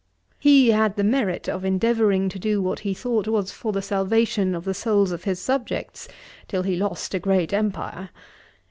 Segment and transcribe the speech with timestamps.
[0.39, 4.55] He had the merit of endeavouring to do what he thought was for the salvation
[4.55, 6.07] of the souls of his subjects,
[6.47, 8.09] till he lost a great Empire.